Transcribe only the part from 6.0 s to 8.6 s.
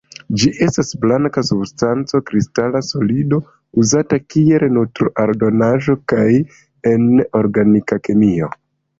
kaj en organika kemio.